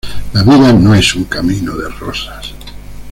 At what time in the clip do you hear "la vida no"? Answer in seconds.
0.33-0.95